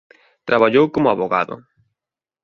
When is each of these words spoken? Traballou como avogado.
Traballou 0.47 0.85
como 0.95 1.07
avogado. 1.13 1.55